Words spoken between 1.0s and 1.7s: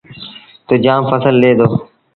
ڦسل ڏي دو۔